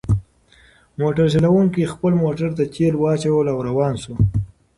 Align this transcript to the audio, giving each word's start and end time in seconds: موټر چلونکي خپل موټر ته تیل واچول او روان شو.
موټر 0.99 1.25
چلونکي 1.33 1.91
خپل 1.93 2.11
موټر 2.23 2.49
ته 2.57 2.63
تیل 2.73 2.93
واچول 2.97 3.45
او 3.53 3.57
روان 3.69 3.93
شو. 4.03 4.13